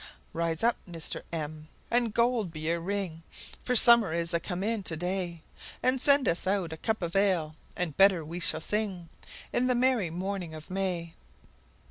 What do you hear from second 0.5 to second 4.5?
up, Mr, and gold be your ring, For summer is a